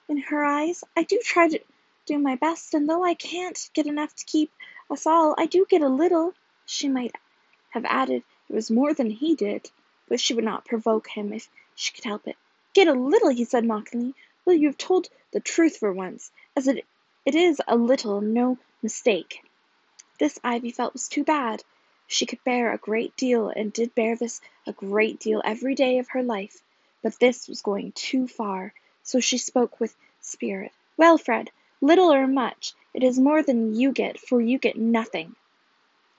in 0.07 0.17
her 0.17 0.45
eyes, 0.45 0.83
"I 0.95 1.01
do 1.01 1.19
try 1.23 1.47
to 1.47 1.59
do 2.05 2.19
my 2.19 2.35
best, 2.35 2.75
and 2.75 2.87
though 2.87 3.03
I 3.03 3.15
can't 3.15 3.67
get 3.73 3.87
enough 3.87 4.15
to 4.17 4.25
keep 4.25 4.51
us 4.91 5.07
all, 5.07 5.33
I 5.39 5.47
do 5.47 5.65
get 5.67 5.81
a 5.81 5.89
little." 5.89 6.35
She 6.67 6.87
might 6.87 7.15
have 7.71 7.85
added 7.85 8.21
it 8.47 8.53
was 8.53 8.69
more 8.69 8.93
than 8.93 9.09
he 9.09 9.33
did, 9.33 9.71
but 10.07 10.19
she 10.19 10.35
would 10.35 10.45
not 10.45 10.65
provoke 10.65 11.07
him 11.07 11.33
if 11.33 11.49
she 11.81 11.93
could 11.93 12.03
help 12.03 12.27
it. 12.27 12.37
"Get 12.73 12.87
a 12.87 12.93
little!" 12.93 13.29
he 13.29 13.43
said 13.43 13.65
mockingly. 13.65 14.13
"Well, 14.45 14.55
you 14.55 14.67
have 14.67 14.77
told 14.77 15.09
the 15.31 15.39
truth 15.39 15.77
for 15.77 15.91
once, 15.91 16.31
as 16.55 16.67
it 16.67 16.85
is 17.25 17.59
a 17.67 17.75
little, 17.75 18.21
no 18.21 18.59
mistake." 18.83 19.43
This 20.19 20.37
Ivy 20.43 20.69
felt 20.69 20.93
was 20.93 21.07
too 21.07 21.23
bad. 21.23 21.63
She 22.05 22.27
could 22.27 22.43
bear 22.43 22.71
a 22.71 22.77
great 22.77 23.15
deal 23.15 23.49
and 23.49 23.73
did 23.73 23.95
bear 23.95 24.15
this 24.15 24.41
a 24.67 24.73
great 24.73 25.19
deal 25.19 25.41
every 25.43 25.73
day 25.73 25.97
of 25.97 26.09
her 26.09 26.21
life, 26.21 26.61
but 27.01 27.19
this 27.19 27.47
was 27.47 27.63
going 27.63 27.93
too 27.93 28.27
far, 28.27 28.75
so 29.01 29.19
she 29.19 29.39
spoke 29.39 29.79
with 29.79 29.95
spirit. 30.19 30.71
"Well, 30.97 31.17
Fred, 31.17 31.49
little 31.81 32.13
or 32.13 32.27
much, 32.27 32.75
it 32.93 33.01
is 33.01 33.17
more 33.17 33.41
than 33.41 33.73
you 33.73 33.91
get, 33.91 34.19
for 34.19 34.39
you 34.39 34.59
get 34.59 34.77
nothing." 34.77 35.35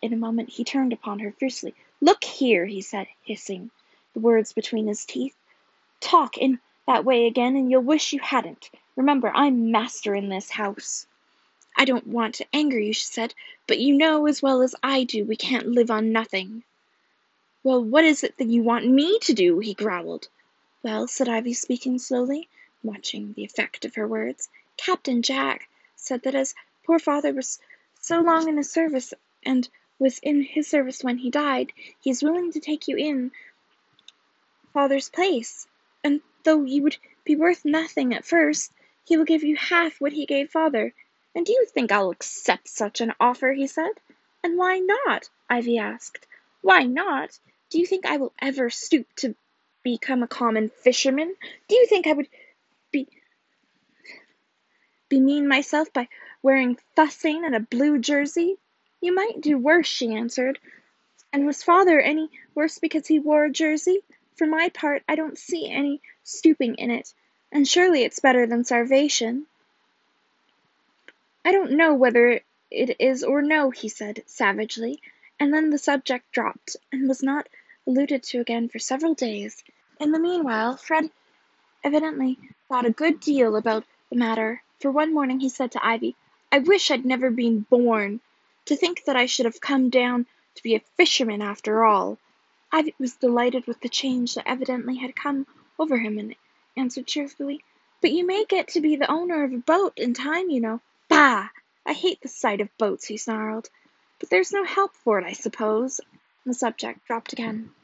In 0.02 0.12
a 0.12 0.16
moment 0.16 0.49
he 0.49 0.64
turned 0.64 0.92
upon 0.92 1.21
her 1.21 1.31
fiercely. 1.31 1.73
"Look 2.00 2.25
here," 2.25 2.66
he 2.66 2.81
said, 2.81 3.07
hissing 3.23 3.71
the 4.12 4.21
words 4.21 4.52
between 4.52 4.88
his 4.88 5.04
teeth, 5.04 5.37
"talk 6.02 6.37
in 6.37 6.59
that 6.85 7.04
way 7.04 7.26
again 7.26 7.54
and 7.54 7.71
you'll 7.71 7.80
wish 7.80 8.12
you 8.12 8.18
hadn't. 8.18 8.71
Remember 8.97 9.30
I'm 9.32 9.71
master 9.71 10.16
in 10.16 10.28
this 10.28 10.50
house." 10.50 11.06
"I 11.76 11.85
don't 11.85 12.09
want 12.09 12.35
to 12.35 12.47
anger 12.52 12.80
you," 12.80 12.92
she 12.92 13.04
said, 13.04 13.35
"but 13.68 13.78
you 13.78 13.94
know 13.94 14.26
as 14.26 14.42
well 14.42 14.62
as 14.62 14.75
I 14.82 15.04
do 15.04 15.25
we 15.25 15.37
can't 15.37 15.68
live 15.68 15.92
on 15.92 16.11
nothing." 16.11 16.64
Well, 17.62 17.85
what 17.85 18.04
is 18.04 18.25
it 18.25 18.37
that 18.38 18.49
you 18.49 18.64
want 18.64 18.88
me 18.88 19.21
to 19.21 19.32
do? 19.32 19.61
he 19.61 19.75
growled. 19.75 20.26
Well, 20.82 21.06
said 21.06 21.28
Ivy, 21.28 21.54
speaking 21.54 22.00
slowly, 22.00 22.49
watching 22.82 23.35
the 23.35 23.44
effect 23.44 23.85
of 23.85 23.94
her 23.94 24.09
words, 24.09 24.49
Captain 24.76 25.23
Jack 25.23 25.68
said 25.94 26.23
that 26.23 26.35
as 26.35 26.56
poor 26.82 26.99
father 26.99 27.32
was 27.32 27.61
so 28.00 28.21
long 28.21 28.49
in 28.49 28.56
his 28.56 28.73
service 28.73 29.14
and 29.44 29.68
was 30.00 30.18
in 30.18 30.42
his 30.42 30.66
service 30.66 31.04
when 31.04 31.18
he 31.18 31.30
died, 31.30 31.73
he 32.00 32.11
is 32.11 32.25
willing 32.25 32.50
to 32.50 32.59
take 32.59 32.88
you 32.88 32.97
in 32.97 33.30
father's 34.73 35.09
place, 35.09 35.68
and 36.04 36.21
though 36.44 36.64
you 36.64 36.82
would 36.82 36.97
be 37.25 37.37
worth 37.37 37.64
nothing 37.64 38.14
at 38.14 38.25
first, 38.25 38.73
he 39.04 39.16
will 39.16 39.25
give 39.25 39.44
you 39.44 39.56
half 39.56 40.00
what 40.00 40.12
he 40.12 40.26
gave 40.26 40.50
father. 40.50 40.94
And 41.35 41.47
do 41.47 41.52
you 41.52 41.66
think 41.66 41.90
I'll 41.90 42.11
accept 42.11 42.68
such 42.68 43.00
an 43.00 43.12
offer? 43.18 43.52
he 43.52 43.66
said. 43.66 43.92
And 44.42 44.59
why 44.59 44.78
not? 44.78 45.28
Ivy 45.49 45.78
asked. 45.78 46.26
Why 46.61 46.85
not? 46.85 47.38
Do 47.71 47.78
you 47.78 47.87
think 47.87 48.06
I 48.06 48.16
will 48.16 48.32
ever 48.40 48.71
stoop 48.71 49.06
to 49.16 49.35
become 49.82 50.23
a 50.23 50.28
common 50.28 50.68
fisherman? 50.68 51.35
Do 51.68 51.75
you 51.75 51.87
think 51.87 52.06
I 52.06 52.12
would 52.12 52.28
be 52.90 53.09
bemean 55.11 55.47
myself 55.47 55.92
by 55.92 56.09
wearing 56.42 56.78
fussing 56.97 57.44
and 57.44 57.54
a 57.54 57.61
blue 57.61 57.99
jersey? 57.99 58.56
You 59.00 59.14
might 59.14 59.40
do 59.40 59.59
worse, 59.59 59.87
she 59.87 60.14
answered. 60.14 60.59
And 61.32 61.47
was 61.47 61.62
father 61.62 61.99
any 61.99 62.28
worse 62.54 62.78
because 62.78 63.06
he 63.06 63.18
wore 63.18 63.44
a 63.44 63.50
jersey? 63.50 64.00
For 64.42 64.49
my 64.49 64.70
part, 64.70 65.04
I 65.08 65.14
don't 65.14 65.38
see 65.38 65.70
any 65.70 66.00
stooping 66.25 66.75
in 66.75 66.90
it, 66.90 67.14
and 67.52 67.68
surely 67.68 68.02
it's 68.02 68.18
better 68.18 68.44
than 68.44 68.64
starvation. 68.64 69.46
I 71.44 71.52
don't 71.52 71.76
know 71.76 71.94
whether 71.94 72.40
it 72.68 72.96
is 72.99 73.22
or 73.22 73.40
no, 73.40 73.70
he 73.70 73.88
said, 73.88 74.25
savagely, 74.26 75.00
and 75.38 75.54
then 75.54 75.70
the 75.70 75.78
subject 75.78 76.32
dropped, 76.32 76.75
and 76.90 77.06
was 77.08 77.22
not 77.22 77.49
alluded 77.87 78.25
to 78.25 78.40
again 78.40 78.68
for 78.68 78.80
several 78.80 79.14
days. 79.14 79.62
In 80.00 80.11
the 80.11 80.18
meanwhile, 80.18 80.76
Fred 80.76 81.12
evidently 81.84 82.37
thought 82.68 82.84
a 82.84 82.90
good 82.90 83.20
deal 83.20 83.54
about 83.54 83.84
the 84.11 84.16
matter, 84.16 84.61
for 84.80 84.90
one 84.90 85.14
morning 85.14 85.38
he 85.38 85.50
said 85.50 85.70
to 85.70 85.87
Ivy, 85.87 86.16
I 86.50 86.58
wish 86.58 86.90
I'd 86.90 87.04
never 87.04 87.30
been 87.30 87.61
born. 87.61 88.18
To 88.64 88.75
think 88.75 89.04
that 89.04 89.14
I 89.14 89.26
should 89.26 89.46
have 89.46 89.61
come 89.61 89.88
down 89.88 90.26
to 90.56 90.62
be 90.64 90.75
a 90.75 90.82
fisherman 90.96 91.42
after 91.42 91.84
all! 91.84 92.18
Ivy 92.75 92.95
was 92.99 93.17
delighted 93.17 93.67
with 93.67 93.81
the 93.81 93.91
change 93.91 94.35
that 94.35 94.49
evidently 94.49 94.97
had 94.97 95.14
come 95.14 95.47
over 95.79 95.99
him, 95.99 96.19
and 96.19 96.35
answered 96.75 97.07
cheerfully, 97.07 97.62
But 98.00 98.12
you 98.12 98.26
may 98.26 98.47
get 98.47 98.69
to 98.69 98.81
be 98.81 98.97
the 98.97 99.11
owner 99.11 99.45
of 99.45 99.52
a 99.52 99.59
boat 99.59 99.93
in 99.97 100.14
time, 100.14 100.49
you 100.49 100.59
know. 100.59 100.81
Bah! 101.07 101.50
I 101.85 101.93
hate 101.93 102.23
the 102.23 102.29
sight 102.29 102.62
of 102.62 102.79
boats, 102.79 103.05
he 103.05 103.19
snarled. 103.19 103.69
But 104.19 104.31
there's 104.31 104.52
no 104.52 104.64
help 104.64 104.95
for 104.95 105.19
it, 105.19 105.26
I 105.26 105.33
suppose. 105.33 106.00
The 106.47 106.55
subject 106.55 107.05
dropped 107.07 107.35
again. 107.35 107.75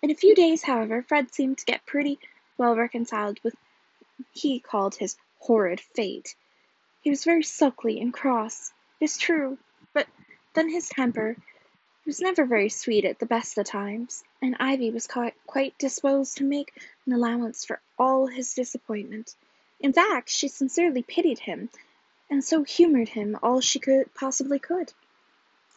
In 0.00 0.10
a 0.10 0.14
few 0.14 0.34
days, 0.34 0.62
however, 0.62 1.02
Fred 1.02 1.34
seemed 1.34 1.58
to 1.58 1.66
get 1.66 1.84
pretty 1.84 2.18
well 2.56 2.74
reconciled 2.74 3.38
with 3.44 3.54
what 4.16 4.26
he 4.32 4.60
called 4.60 4.94
his 4.94 5.18
horrid 5.40 5.80
fate. 5.80 6.34
He 7.02 7.10
was 7.10 7.24
very 7.24 7.42
sulky 7.42 8.00
and 8.00 8.14
cross, 8.14 8.72
it 8.98 9.04
is 9.04 9.18
true, 9.18 9.58
but 9.92 10.06
then 10.54 10.70
his 10.70 10.88
temper 10.88 11.36
was 12.04 12.20
never 12.20 12.44
very 12.44 12.68
sweet 12.68 13.04
at 13.04 13.18
the 13.20 13.26
best 13.26 13.56
of 13.58 13.64
times, 13.64 14.24
and 14.40 14.56
Ivy 14.58 14.90
was 14.90 15.06
quite 15.46 15.78
disposed 15.78 16.36
to 16.36 16.44
make 16.44 16.72
an 17.06 17.12
allowance 17.12 17.64
for 17.64 17.80
all 17.98 18.26
his 18.26 18.54
disappointment. 18.54 19.36
In 19.78 19.92
fact, 19.92 20.28
she 20.28 20.48
sincerely 20.48 21.02
pitied 21.02 21.38
him, 21.38 21.70
and 22.28 22.42
so 22.42 22.64
humoured 22.64 23.10
him 23.10 23.38
all 23.42 23.60
she 23.60 23.78
could 23.78 24.12
possibly 24.14 24.58
could. 24.58 24.92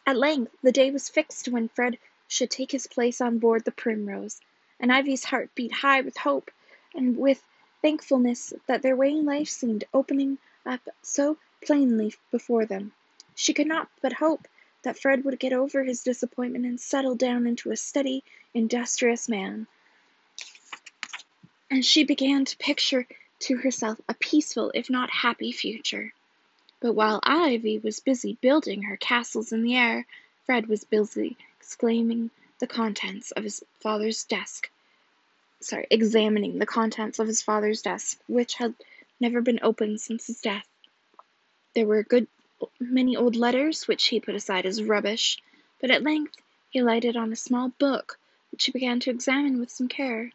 At 0.04 0.16
length 0.16 0.54
the 0.62 0.72
day 0.72 0.90
was 0.90 1.08
fixed 1.08 1.48
when 1.48 1.68
Fred 1.68 1.98
should 2.26 2.50
take 2.50 2.72
his 2.72 2.88
place 2.88 3.20
on 3.20 3.38
board 3.38 3.64
the 3.64 3.70
Primrose, 3.70 4.40
and 4.80 4.92
Ivy's 4.92 5.24
heart 5.24 5.54
beat 5.54 5.72
high 5.72 6.00
with 6.00 6.16
hope 6.16 6.50
and 6.92 7.16
with 7.16 7.42
thankfulness 7.82 8.52
that 8.66 8.82
their 8.82 8.96
way 8.96 9.10
in 9.10 9.24
life 9.24 9.48
seemed 9.48 9.84
opening 9.94 10.38
up 10.64 10.88
so 11.02 11.38
plainly 11.64 12.14
before 12.32 12.66
them. 12.66 12.92
She 13.36 13.54
could 13.54 13.68
not 13.68 13.88
but 14.02 14.14
hope 14.14 14.48
that 14.86 14.96
Fred 14.96 15.24
would 15.24 15.40
get 15.40 15.52
over 15.52 15.82
his 15.82 16.04
disappointment 16.04 16.64
and 16.64 16.80
settle 16.80 17.16
down 17.16 17.44
into 17.44 17.72
a 17.72 17.76
steady, 17.76 18.22
industrious 18.54 19.28
man. 19.28 19.66
And 21.68 21.84
she 21.84 22.04
began 22.04 22.44
to 22.44 22.56
picture 22.56 23.04
to 23.40 23.56
herself 23.56 24.00
a 24.08 24.14
peaceful, 24.14 24.70
if 24.76 24.88
not 24.88 25.10
happy, 25.10 25.50
future. 25.50 26.14
But 26.78 26.92
while 26.92 27.18
Ivy 27.24 27.80
was 27.80 27.98
busy 27.98 28.38
building 28.40 28.82
her 28.82 28.96
castles 28.96 29.50
in 29.50 29.62
the 29.62 29.74
air, 29.74 30.06
Fred 30.44 30.68
was 30.68 30.84
busy 30.84 31.36
exclaiming 31.58 32.30
the 32.60 32.68
contents 32.68 33.32
of 33.32 33.42
his 33.42 33.64
father's 33.80 34.22
desk 34.22 34.70
sorry, 35.58 35.88
examining 35.90 36.60
the 36.60 36.66
contents 36.66 37.18
of 37.18 37.26
his 37.26 37.42
father's 37.42 37.82
desk, 37.82 38.20
which 38.28 38.54
had 38.54 38.72
never 39.18 39.40
been 39.40 39.58
opened 39.62 40.00
since 40.00 40.28
his 40.28 40.40
death. 40.40 40.68
There 41.74 41.86
were 41.86 41.98
a 41.98 42.04
good 42.04 42.28
many 42.80 43.16
old 43.16 43.36
letters, 43.36 43.86
which 43.86 44.06
he 44.06 44.20
put 44.20 44.34
aside 44.34 44.64
as 44.64 44.82
rubbish, 44.82 45.38
but 45.80 45.90
at 45.90 46.02
length 46.02 46.36
he 46.70 46.82
lighted 46.82 47.16
on 47.16 47.32
a 47.32 47.36
small 47.36 47.68
book, 47.78 48.18
which 48.50 48.64
he 48.64 48.72
began 48.72 49.00
to 49.00 49.10
examine 49.10 49.60
with 49.60 49.70
some 49.70 49.88
care. 49.88 50.32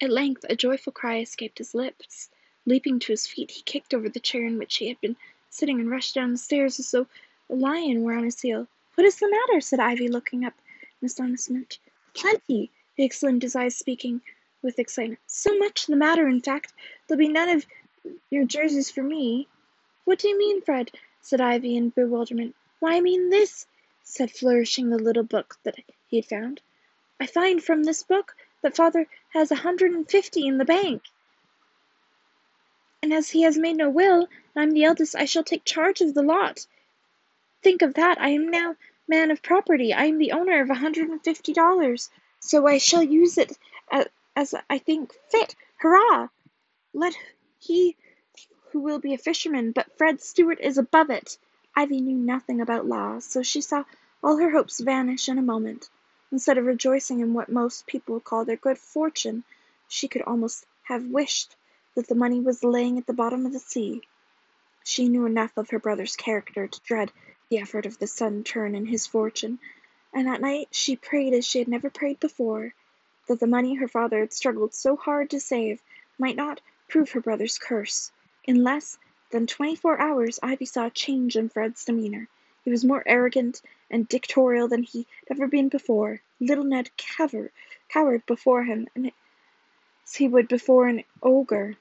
At 0.00 0.10
length 0.10 0.44
a 0.48 0.56
joyful 0.56 0.92
cry 0.92 1.20
escaped 1.20 1.58
his 1.58 1.74
lips. 1.74 2.30
Leaping 2.64 2.98
to 3.00 3.12
his 3.12 3.26
feet, 3.26 3.50
he 3.50 3.62
kicked 3.62 3.92
over 3.92 4.08
the 4.08 4.20
chair 4.20 4.46
in 4.46 4.58
which 4.58 4.76
he 4.76 4.88
had 4.88 5.00
been 5.00 5.16
sitting 5.50 5.80
and 5.80 5.90
rushed 5.90 6.14
down 6.14 6.32
the 6.32 6.38
stairs 6.38 6.78
as 6.78 6.90
though 6.90 7.06
a 7.50 7.54
lion 7.54 8.02
were 8.02 8.14
on 8.14 8.24
his 8.24 8.40
heel. 8.40 8.68
What 8.94 9.06
is 9.06 9.18
the 9.18 9.30
matter? 9.30 9.60
said 9.60 9.80
Ivy, 9.80 10.08
looking 10.08 10.44
up 10.44 10.54
in 11.00 11.06
astonishment. 11.06 11.78
Plenty! 12.14 12.70
he 12.96 13.04
exclaimed, 13.04 13.42
his 13.42 13.56
eyes 13.56 13.76
speaking 13.76 14.20
with 14.62 14.78
excitement. 14.78 15.20
So 15.26 15.56
much 15.58 15.86
the 15.86 15.96
matter, 15.96 16.28
in 16.28 16.40
fact, 16.40 16.72
there'll 17.06 17.18
be 17.18 17.28
none 17.28 17.48
of 17.48 17.66
your 18.30 18.44
jerseys 18.44 18.90
for 18.90 19.02
me. 19.02 19.48
What 20.04 20.18
do 20.18 20.28
you 20.28 20.38
mean, 20.38 20.62
Fred? 20.62 20.90
Said 21.28 21.40
Ivy 21.42 21.76
in 21.76 21.90
bewilderment. 21.90 22.54
Why, 22.80 22.96
I 22.96 23.00
mean 23.00 23.28
this, 23.28 23.66
said 24.02 24.30
flourishing 24.30 24.88
the 24.88 24.98
little 24.98 25.22
book 25.22 25.56
that 25.62 25.76
he 26.06 26.16
had 26.16 26.24
found. 26.24 26.62
I 27.20 27.26
find 27.26 27.62
from 27.62 27.84
this 27.84 28.02
book 28.02 28.34
that 28.62 28.76
father 28.76 29.06
has 29.34 29.50
a 29.50 29.56
hundred 29.66 29.92
and 29.92 30.08
fifty 30.08 30.46
in 30.46 30.56
the 30.56 30.64
bank. 30.64 31.02
And 33.02 33.12
as 33.12 33.30
he 33.30 33.42
has 33.42 33.58
made 33.58 33.76
no 33.76 33.90
will, 33.90 34.28
and 34.54 34.56
I'm 34.56 34.70
the 34.70 34.84
eldest, 34.84 35.14
I 35.14 35.26
shall 35.26 35.44
take 35.44 35.64
charge 35.64 36.00
of 36.00 36.14
the 36.14 36.22
lot. 36.22 36.66
Think 37.62 37.82
of 37.82 37.94
that! 37.94 38.18
I 38.18 38.30
am 38.30 38.50
now 38.50 38.76
man 39.06 39.30
of 39.30 39.42
property. 39.42 39.92
I 39.92 40.06
am 40.06 40.16
the 40.16 40.32
owner 40.32 40.62
of 40.62 40.70
a 40.70 40.74
hundred 40.74 41.10
and 41.10 41.22
fifty 41.22 41.52
dollars 41.52 42.08
so 42.40 42.66
I 42.66 42.78
shall 42.78 43.02
use 43.02 43.36
it 43.36 43.58
as 44.36 44.54
I 44.70 44.78
think 44.78 45.12
fit. 45.28 45.56
Hurrah! 45.76 46.28
Let 46.94 47.14
he 47.58 47.96
who 48.72 48.80
will 48.80 48.98
be 48.98 49.14
a 49.14 49.18
fisherman, 49.18 49.72
but 49.72 49.96
Fred 49.96 50.20
Stewart 50.20 50.60
is 50.60 50.78
above 50.78 51.10
it. 51.10 51.38
Ivy 51.74 52.00
knew 52.00 52.16
nothing 52.16 52.60
about 52.60 52.86
law, 52.86 53.18
so 53.18 53.42
she 53.42 53.60
saw 53.60 53.84
all 54.22 54.36
her 54.36 54.50
hopes 54.50 54.80
vanish 54.80 55.28
in 55.28 55.38
a 55.38 55.42
moment. 55.42 55.88
Instead 56.30 56.58
of 56.58 56.66
rejoicing 56.66 57.20
in 57.20 57.34
what 57.34 57.48
most 57.48 57.86
people 57.86 58.20
call 58.20 58.44
their 58.44 58.56
good 58.56 58.78
fortune, 58.78 59.44
she 59.88 60.08
could 60.08 60.22
almost 60.22 60.66
have 60.82 61.04
wished 61.06 61.56
that 61.94 62.08
the 62.08 62.14
money 62.14 62.40
was 62.40 62.62
lying 62.64 62.98
at 62.98 63.06
the 63.06 63.12
bottom 63.12 63.46
of 63.46 63.52
the 63.52 63.58
sea. 63.58 64.02
She 64.84 65.08
knew 65.08 65.26
enough 65.26 65.56
of 65.56 65.70
her 65.70 65.78
brother's 65.78 66.16
character 66.16 66.66
to 66.66 66.80
dread 66.82 67.12
the 67.48 67.58
effort 67.58 67.86
of 67.86 67.98
the 67.98 68.06
sudden 68.06 68.44
turn 68.44 68.74
in 68.74 68.86
his 68.86 69.06
fortune 69.06 69.58
and 70.12 70.28
at 70.28 70.40
night 70.40 70.68
she 70.70 70.96
prayed 70.96 71.34
as 71.34 71.46
she 71.46 71.58
had 71.58 71.68
never 71.68 71.90
prayed 71.90 72.18
before, 72.18 72.74
that 73.26 73.38
the 73.40 73.46
money 73.46 73.74
her 73.74 73.88
father 73.88 74.20
had 74.20 74.32
struggled 74.32 74.74
so 74.74 74.96
hard 74.96 75.30
to 75.30 75.38
save 75.38 75.82
might 76.18 76.36
not 76.36 76.60
prove 76.88 77.10
her 77.10 77.20
brother's 77.20 77.58
curse. 77.58 78.10
In 78.48 78.64
less 78.64 78.96
than 79.28 79.46
twenty 79.46 79.76
four 79.76 80.00
hours 80.00 80.40
Ivy 80.42 80.64
saw 80.64 80.86
a 80.86 80.90
change 80.90 81.36
in 81.36 81.50
Fred's 81.50 81.84
demeanour. 81.84 82.28
He 82.64 82.70
was 82.70 82.82
more 82.82 83.02
arrogant 83.04 83.60
and 83.90 84.08
dictatorial 84.08 84.68
than 84.68 84.84
he 84.84 85.06
had 85.28 85.36
ever 85.36 85.46
been 85.48 85.68
before. 85.68 86.22
Little 86.40 86.64
Ned 86.64 86.88
cower, 86.96 87.52
cowered 87.90 88.24
before 88.24 88.64
him 88.64 88.88
as 88.96 90.14
he 90.14 90.28
would 90.28 90.48
before 90.48 90.88
an 90.88 91.04
ogre, 91.22 91.76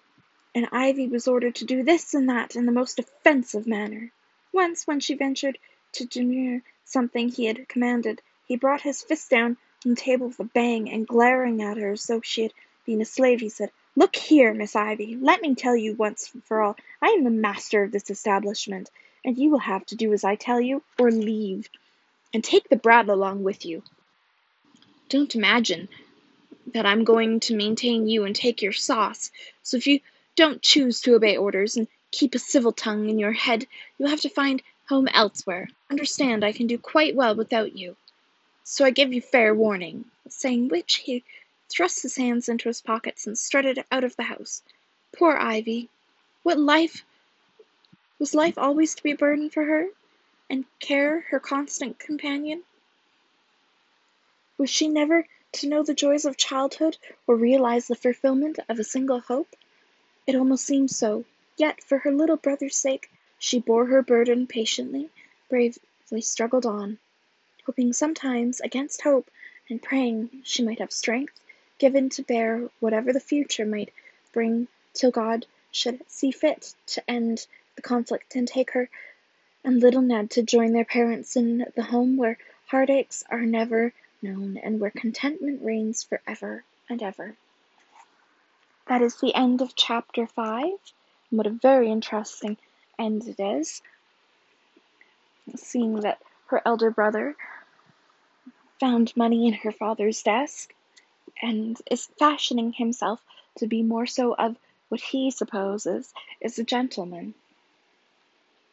and 0.54 0.68
Ivy 0.70 1.08
was 1.08 1.26
ordered 1.26 1.56
to 1.56 1.64
do 1.64 1.84
this 1.84 2.14
and 2.14 2.28
that 2.28 2.58
in 2.58 2.66
the 2.66 2.74
most 2.74 3.00
offensive 3.00 3.66
manner. 3.66 4.12
Once, 4.52 4.86
when 4.86 5.00
she 5.00 5.14
ventured 5.14 5.58
to 5.94 6.06
demur 6.06 6.64
something 6.84 7.30
he 7.30 7.46
had 7.46 7.70
commanded, 7.70 8.22
he 8.46 8.58
brought 8.58 8.82
his 8.82 9.02
fist 9.02 9.30
down 9.30 9.56
on 9.86 9.92
the 9.92 9.96
table 9.96 10.28
with 10.28 10.40
a 10.42 10.44
bang, 10.44 10.90
and 10.90 11.08
glaring 11.08 11.62
at 11.62 11.78
her 11.78 11.94
as 11.94 12.08
though 12.08 12.20
she 12.20 12.44
had 12.44 12.54
been 12.86 13.00
a 13.00 13.06
slave, 13.06 13.40
he 13.40 13.48
said, 13.48 13.72
Look 13.98 14.16
here, 14.16 14.54
Miss 14.54 14.76
Ivy, 14.76 15.16
let 15.16 15.42
me 15.42 15.56
tell 15.56 15.76
you 15.76 15.96
once 15.96 16.32
for 16.46 16.62
all, 16.62 16.78
I 17.02 17.08
am 17.08 17.24
the 17.24 17.32
master 17.32 17.82
of 17.82 17.92
this 17.92 18.12
establishment, 18.12 18.92
and 19.26 19.36
you 19.36 19.50
will 19.50 19.58
have 19.58 19.88
to 19.88 19.96
do 19.96 20.14
as 20.14 20.24
I 20.24 20.36
tell 20.36 20.62
you, 20.62 20.84
or 21.00 21.10
leave, 21.10 21.68
and 22.32 22.44
take 22.44 22.70
the 22.70 22.76
brat 22.76 23.10
along 23.10 23.44
with 23.44 23.66
you. 23.66 23.82
Don't 25.10 25.34
imagine 25.34 25.90
that 26.76 26.86
I'm 26.86 27.06
going 27.06 27.40
to 27.40 27.56
maintain 27.56 28.08
you 28.08 28.24
and 28.24 28.36
take 28.36 28.62
your 28.62 28.72
sauce, 28.72 29.32
so 29.64 29.78
if 29.78 29.88
you 29.88 30.00
don't 30.36 30.62
choose 30.62 31.02
to 31.02 31.16
obey 31.16 31.36
orders 31.36 31.76
and 31.76 31.88
keep 32.12 32.36
a 32.36 32.40
civil 32.40 32.74
tongue 32.74 33.10
in 33.10 33.18
your 33.18 33.32
head, 33.32 33.66
you'll 33.98 34.10
have 34.10 34.22
to 34.22 34.30
find 34.30 34.62
home 34.88 35.08
elsewhere. 35.08 35.70
Understand, 35.90 36.46
I 36.46 36.52
can 36.52 36.68
do 36.68 36.78
quite 36.78 37.16
well 37.16 37.34
without 37.34 37.76
you." 37.76 37.96
So 38.64 38.86
I 38.86 38.92
give 38.92 39.12
you 39.12 39.22
fair 39.22 39.56
warning. 39.56 40.06
Saying 40.30 40.68
which, 40.68 40.98
he 40.98 41.24
thrust 41.70 42.02
his 42.02 42.16
hands 42.16 42.50
into 42.50 42.70
his 42.70 42.82
pockets 42.82 43.28
and 43.28 43.38
strutted 43.38 43.84
out 43.92 44.04
of 44.04 44.16
the 44.16 44.24
house. 44.24 44.64
Poor 45.16 45.34
Ivy! 45.38 45.90
What 46.42 46.58
life 46.58 47.04
was 48.18 48.34
life 48.34 48.58
always 48.58 48.96
to 48.96 49.04
be 49.04 49.12
a 49.12 49.18
burden 49.18 49.50
for 49.50 49.66
her, 49.66 49.90
and 50.50 50.66
care 50.80 51.22
her 51.30 51.40
constant 51.40 52.00
companion? 52.00 52.64
Was 54.58 54.70
she 54.70 54.88
never 54.88 55.28
to 55.52 55.68
know 55.68 55.84
the 55.84 55.94
joys 55.94 56.26
of 56.26 56.38
childhood, 56.38 56.98
or 57.28 57.36
realize 57.36 57.88
the 57.88 57.96
fulfilment 57.96 58.60
of 58.70 58.80
a 58.80 58.84
single 58.84 59.20
hope? 59.20 59.56
It 60.26 60.36
almost 60.36 60.66
seemed 60.66 60.90
so, 60.90 61.26
yet 61.58 61.84
for 61.84 62.00
her 62.00 62.12
little 62.12 62.38
brother's 62.38 62.78
sake 62.78 63.12
she 63.38 63.60
bore 63.60 63.86
her 63.88 64.02
burden 64.02 64.48
patiently, 64.48 65.10
bravely 65.50 66.22
struggled 66.22 66.66
on, 66.66 66.98
hoping 67.66 67.94
sometimes 67.94 68.62
against 68.62 69.02
hope, 69.02 69.30
and 69.70 69.84
praying 69.84 70.42
she 70.44 70.64
might 70.64 70.80
have 70.80 70.94
strength 70.94 71.40
given 71.78 72.10
to 72.10 72.24
bear 72.24 72.70
whatever 72.80 73.14
the 73.14 73.20
future 73.20 73.66
might 73.66 73.94
bring 74.34 74.68
till 74.94 75.12
God 75.12 75.46
should 75.72 76.02
see 76.08 76.32
fit 76.32 76.74
to 76.88 77.10
end 77.10 77.46
the 77.76 77.82
conflict 77.82 78.36
and 78.36 78.48
take 78.48 78.72
her 78.72 78.90
and 79.64 79.80
little 79.82 80.02
Ned 80.02 80.32
to 80.32 80.42
join 80.42 80.72
their 80.72 80.86
parents 80.86 81.36
in 81.36 81.66
the 81.76 81.84
home 81.84 82.18
where 82.18 82.38
heartaches 82.68 83.24
are 83.30 83.42
never 83.42 83.94
known 84.22 84.58
and 84.58 84.80
where 84.80 84.92
contentment 84.92 85.62
reigns 85.64 86.04
for 86.04 86.22
ever 86.26 86.64
and 86.90 87.04
ever. 87.04 87.36
That 88.88 89.02
is 89.02 89.16
the 89.18 89.36
end 89.36 89.62
of 89.62 89.76
chapter 89.76 90.26
5. 90.26 90.64
What 91.30 91.48
a 91.48 91.52
very 91.52 91.92
interesting 91.92 92.58
end 92.98 93.28
it 93.28 93.40
is. 93.40 93.82
Seeing 95.56 96.00
that 96.02 96.20
her 96.48 96.62
elder 96.66 96.90
brother 96.90 97.36
found 98.80 99.16
money 99.18 99.48
in 99.48 99.54
her 99.54 99.72
father's 99.72 100.24
desk 100.24 100.74
and 101.42 101.80
is 101.90 102.08
fashioning 102.20 102.74
himself 102.74 103.22
to 103.58 103.68
be 103.68 103.84
more 103.84 104.06
so 104.06 104.34
of 104.34 104.56
what 104.90 105.02
he 105.02 105.32
supposes 105.32 106.14
is 106.42 106.60
a 106.60 106.64
gentleman. 106.64 107.34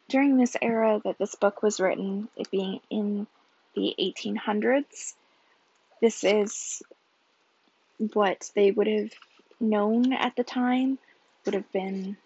During 0.07 0.37
this 0.37 0.55
era 0.61 1.01
that 1.03 1.17
this 1.17 1.35
book 1.35 1.63
was 1.63 1.79
written, 1.79 2.29
it 2.35 2.51
being 2.51 2.79
in 2.89 3.27
the 3.75 3.95
1800s, 3.99 5.13
this 6.01 6.23
is 6.23 6.83
what 8.13 8.49
they 8.55 8.71
would 8.71 8.87
have 8.87 9.11
known 9.59 10.13
at 10.13 10.35
the 10.35 10.43
time, 10.43 10.99
would 11.43 11.55
have 11.55 11.71
been 11.71 12.17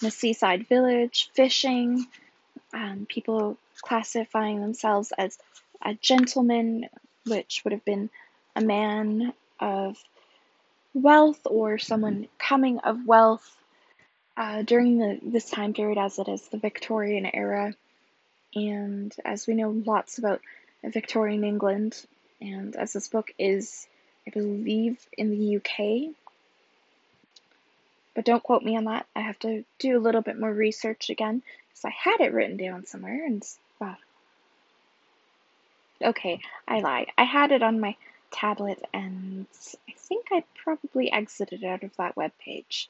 the 0.00 0.10
seaside 0.10 0.66
village, 0.68 1.30
fishing, 1.34 2.06
um, 2.72 3.06
people 3.08 3.56
classifying 3.80 4.60
themselves 4.60 5.12
as 5.16 5.38
a 5.82 5.94
gentleman, 5.94 6.88
which 7.26 7.62
would 7.64 7.72
have 7.72 7.84
been 7.84 8.10
a 8.56 8.60
man 8.60 9.32
of 9.60 9.96
wealth 10.94 11.40
or 11.46 11.78
someone 11.78 12.28
coming 12.38 12.78
of 12.80 13.06
wealth 13.06 13.56
uh, 14.36 14.62
during 14.62 14.98
the, 14.98 15.18
this 15.22 15.50
time 15.50 15.74
period, 15.74 15.98
as 15.98 16.18
it 16.18 16.28
is 16.28 16.42
the 16.48 16.58
Victorian 16.58 17.28
era. 17.32 17.74
And 18.54 19.14
as 19.24 19.46
we 19.46 19.54
know 19.54 19.70
lots 19.70 20.18
about 20.18 20.40
Victorian 20.84 21.44
England, 21.44 22.04
and 22.40 22.76
as 22.76 22.92
this 22.92 23.08
book 23.08 23.32
is, 23.38 23.86
I 24.26 24.30
believe, 24.30 24.98
in 25.16 25.30
the 25.30 25.56
UK. 25.56 26.14
But 28.14 28.24
don't 28.24 28.42
quote 28.42 28.62
me 28.62 28.76
on 28.76 28.84
that. 28.84 29.06
I 29.16 29.20
have 29.20 29.38
to 29.40 29.64
do 29.78 29.98
a 29.98 30.00
little 30.00 30.22
bit 30.22 30.38
more 30.38 30.52
research 30.52 31.10
again 31.10 31.42
because 31.68 31.84
I 31.84 31.90
had 31.90 32.20
it 32.20 32.32
written 32.32 32.56
down 32.56 32.86
somewhere 32.86 33.26
and 33.26 33.44
uh, 33.80 33.94
okay, 36.02 36.40
I 36.68 36.80
lied. 36.80 37.08
I 37.18 37.24
had 37.24 37.50
it 37.50 37.62
on 37.62 37.80
my 37.80 37.96
tablet 38.34 38.82
and 38.92 39.46
I 39.88 39.92
think 39.96 40.26
I 40.32 40.44
probably 40.62 41.12
exited 41.12 41.64
out 41.64 41.82
of 41.82 41.96
that 41.96 42.16
web 42.16 42.32
page. 42.38 42.88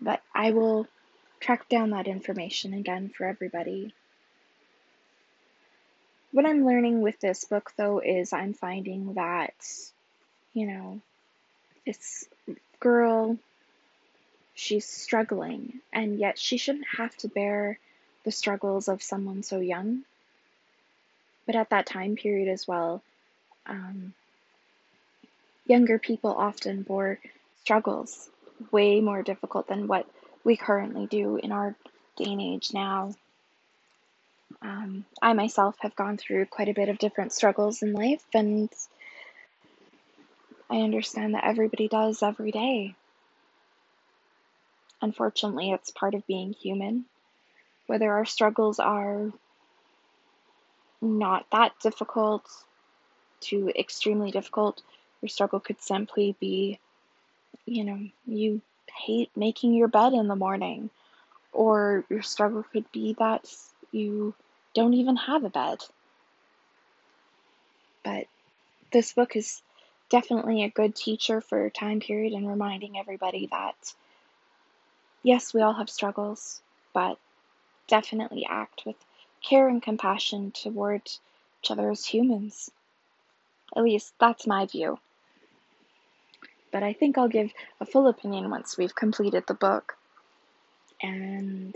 But 0.00 0.20
I 0.34 0.50
will 0.50 0.86
track 1.40 1.68
down 1.68 1.90
that 1.90 2.06
information 2.06 2.74
again 2.74 3.08
for 3.08 3.24
everybody 3.24 3.94
what 6.36 6.44
I'm 6.44 6.66
learning 6.66 7.00
with 7.00 7.18
this 7.18 7.46
book, 7.46 7.72
though, 7.78 7.98
is 7.98 8.34
I'm 8.34 8.52
finding 8.52 9.14
that, 9.14 9.54
you 10.52 10.66
know, 10.66 11.00
this 11.86 12.26
girl, 12.78 13.38
she's 14.52 14.84
struggling, 14.84 15.80
and 15.94 16.18
yet 16.18 16.38
she 16.38 16.58
shouldn't 16.58 16.88
have 16.98 17.16
to 17.18 17.28
bear 17.28 17.78
the 18.24 18.32
struggles 18.32 18.88
of 18.88 19.02
someone 19.02 19.42
so 19.42 19.60
young. 19.60 20.02
But 21.46 21.56
at 21.56 21.70
that 21.70 21.86
time 21.86 22.16
period 22.16 22.48
as 22.48 22.66
well, 22.66 23.02
um, 23.66 24.14
younger 25.66 25.98
people 25.98 26.34
often 26.36 26.82
bore 26.82 27.18
struggles 27.62 28.28
way 28.70 29.00
more 29.00 29.22
difficult 29.22 29.68
than 29.68 29.86
what 29.86 30.06
we 30.44 30.56
currently 30.56 31.06
do 31.06 31.36
in 31.36 31.52
our 31.52 31.74
day 32.16 32.24
and 32.24 32.40
age 32.40 32.72
now. 32.72 33.14
Um, 34.62 35.04
I 35.20 35.32
myself 35.34 35.76
have 35.80 35.96
gone 35.96 36.16
through 36.16 36.46
quite 36.46 36.68
a 36.68 36.74
bit 36.74 36.88
of 36.88 36.98
different 36.98 37.32
struggles 37.32 37.82
in 37.82 37.92
life, 37.92 38.24
and 38.34 38.70
I 40.70 40.78
understand 40.78 41.34
that 41.34 41.44
everybody 41.44 41.88
does 41.88 42.22
every 42.22 42.50
day. 42.50 42.94
Unfortunately, 45.02 45.70
it's 45.70 45.90
part 45.90 46.14
of 46.14 46.26
being 46.26 46.52
human. 46.52 47.04
Whether 47.86 48.10
our 48.10 48.24
struggles 48.24 48.78
are 48.80 49.32
not 51.00 51.46
that 51.52 51.78
difficult 51.80 52.48
to 53.40 53.70
extremely 53.78 54.30
difficult, 54.30 54.82
your 55.20 55.28
struggle 55.28 55.60
could 55.60 55.80
simply 55.80 56.36
be, 56.40 56.78
you 57.64 57.84
know, 57.84 58.00
you 58.26 58.60
hate 58.94 59.30
making 59.36 59.74
your 59.74 59.88
bed 59.88 60.12
in 60.12 60.28
the 60.28 60.36
morning, 60.36 60.90
or 61.52 62.04
your 62.08 62.22
struggle 62.22 62.64
could 62.72 62.90
be 62.92 63.14
that 63.18 63.46
you 63.92 64.34
don't 64.74 64.94
even 64.94 65.16
have 65.16 65.44
a 65.44 65.50
bed. 65.50 65.78
But 68.04 68.26
this 68.92 69.12
book 69.12 69.36
is 69.36 69.62
definitely 70.08 70.62
a 70.62 70.70
good 70.70 70.94
teacher 70.94 71.40
for 71.40 71.68
time 71.70 72.00
period 72.00 72.32
and 72.32 72.48
reminding 72.48 72.98
everybody 72.98 73.48
that 73.50 73.94
yes, 75.22 75.52
we 75.52 75.60
all 75.60 75.72
have 75.72 75.90
struggles, 75.90 76.62
but 76.94 77.18
definitely 77.88 78.46
act 78.48 78.82
with 78.86 78.96
care 79.42 79.68
and 79.68 79.82
compassion 79.82 80.50
toward 80.52 81.02
each 81.62 81.70
other 81.70 81.90
as 81.90 82.04
humans. 82.04 82.70
At 83.76 83.82
least 83.82 84.14
that's 84.18 84.46
my 84.46 84.66
view. 84.66 84.98
But 86.72 86.82
I 86.82 86.92
think 86.92 87.16
I'll 87.16 87.28
give 87.28 87.52
a 87.80 87.86
full 87.86 88.08
opinion 88.08 88.50
once 88.50 88.76
we've 88.76 88.94
completed 88.94 89.44
the 89.46 89.54
book. 89.54 89.96
And 91.02 91.74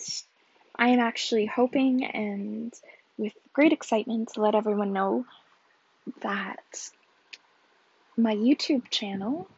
I 0.77 0.89
am 0.89 1.01
actually 1.01 1.47
hoping 1.47 2.05
and 2.05 2.73
with 3.19 3.35
great 3.53 3.73
excitement 3.73 4.31
to 4.35 4.41
let 4.41 4.55
everyone 4.55 4.93
know 4.93 5.27
that 6.23 6.91
my 8.17 8.35
YouTube 8.35 8.89
channel, 8.91 9.49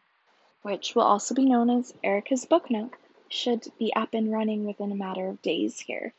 which 0.61 0.95
will 0.95 1.03
also 1.03 1.33
be 1.33 1.45
known 1.45 1.69
as 1.69 1.93
Erica's 2.03 2.45
Book 2.45 2.69
Nook, 2.69 2.97
should 3.29 3.65
be 3.79 3.93
up 3.95 4.13
and 4.13 4.31
running 4.31 4.65
within 4.65 4.91
a 4.91 4.95
matter 4.95 5.27
of 5.27 5.41
days 5.41 5.79
here. 5.79 6.13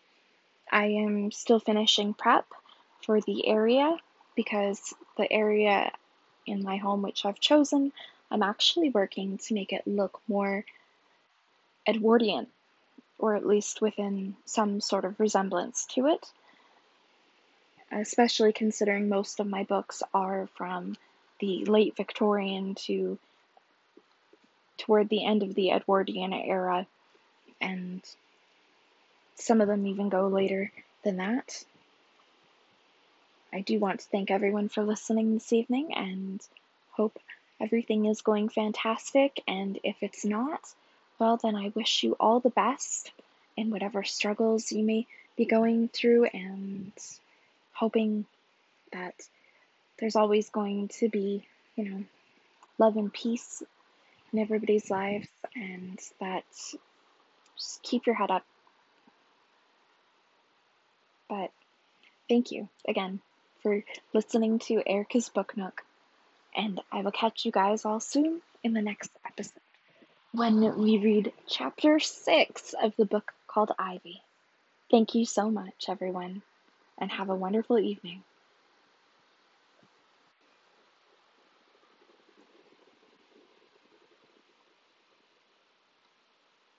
I 0.71 0.87
am 0.87 1.31
still 1.31 1.61
finishing 1.61 2.15
prep 2.15 2.47
for 3.03 3.21
the 3.21 3.47
area 3.47 3.97
because 4.35 4.95
the 5.17 5.31
area 5.33 5.93
in 6.47 6.63
my 6.63 6.77
home 6.77 7.03
which 7.03 7.25
I've 7.25 7.41
chosen, 7.41 7.93
I'm 8.31 8.43
actually 8.43 8.91
working 8.91 9.39
to 9.39 9.55
make 9.55 9.73
it 9.73 9.87
look 9.87 10.21
more 10.29 10.65
Edwardian 11.87 12.47
or 13.19 13.37
at 13.37 13.47
least 13.47 13.81
within 13.81 14.37
some 14.45 14.81
sort 14.81 15.05
of 15.05 15.21
resemblance 15.21 15.87
to 15.87 16.09
it. 16.09 16.33
Especially 17.93 18.53
considering 18.53 19.09
most 19.09 19.39
of 19.41 19.47
my 19.47 19.63
books 19.63 20.03
are 20.13 20.49
from 20.57 20.97
the 21.39 21.65
late 21.65 21.97
Victorian 21.97 22.75
to 22.75 23.19
toward 24.79 25.09
the 25.09 25.25
end 25.25 25.43
of 25.43 25.55
the 25.55 25.71
Edwardian 25.71 26.33
era, 26.33 26.87
and 27.61 28.03
some 29.37 29.61
of 29.61 29.69
them 29.69 29.87
even 29.87 30.09
go 30.09 30.29
later 30.29 30.71
than 31.03 31.17
that. 31.19 31.65
I 33.53 33.61
do 33.61 33.79
want 33.79 34.01
to 34.01 34.07
thank 34.07 34.31
everyone 34.31 34.69
for 34.69 34.83
listening 34.83 35.35
this 35.35 35.53
evening 35.53 35.95
and 35.95 36.41
hope 36.91 37.19
everything 37.61 38.07
is 38.07 38.23
going 38.23 38.49
fantastic. 38.49 39.41
And 39.47 39.79
if 39.85 39.97
it's 40.01 40.25
not, 40.25 40.61
well, 41.19 41.37
then 41.37 41.55
I 41.55 41.73
wish 41.75 42.03
you 42.03 42.17
all 42.19 42.41
the 42.41 42.51
best 42.51 43.13
in 43.57 43.71
whatever 43.71 44.03
struggles 44.03 44.73
you 44.73 44.83
may 44.83 45.07
be 45.37 45.45
going 45.45 45.89
through 45.89 46.25
and 46.27 46.93
hoping 47.73 48.27
that 48.93 49.15
there's 49.99 50.17
always 50.17 50.51
going 50.51 50.89
to 50.89 51.09
be, 51.09 51.47
you 51.77 51.89
know, 51.89 52.05
love 52.79 52.97
and 52.97 53.13
peace 53.13 53.63
in 54.33 54.39
everybody's 54.41 54.91
lives 54.91 55.29
and 55.55 56.01
that 56.21 56.45
just 57.57 57.83
keep 57.83 58.07
your 58.07 58.17
head 58.17 58.31
up. 58.31 58.45
But 61.37 61.51
thank 62.29 62.53
you 62.53 62.69
again 62.87 63.21
for 63.61 63.83
listening 64.13 64.61
to 64.61 64.81
Erica's 64.87 65.29
Book 65.29 65.57
Nook, 65.57 65.83
and 66.55 66.81
I 66.93 67.03
will 67.03 67.11
catch 67.11 67.45
you 67.45 67.51
guys 67.51 67.85
all 67.85 67.99
soon 67.99 68.41
in 68.63 68.73
the 68.73 68.81
next 68.81 69.11
episode 69.27 69.61
when 70.31 70.79
we 70.79 70.99
read 70.99 71.33
chapter 71.49 71.99
six 71.99 72.73
of 72.81 72.95
the 72.95 73.05
book 73.05 73.33
called 73.49 73.73
Ivy. 73.77 74.23
Thank 74.93 75.17
you 75.17 75.27
so 75.27 75.51
much, 75.51 75.87
everyone, 75.89 76.43
and 76.99 77.11
have 77.11 77.31
a 77.31 77.35
wonderful 77.35 77.81
evening. 77.81 78.23